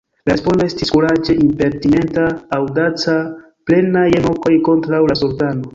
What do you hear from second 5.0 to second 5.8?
la sultano.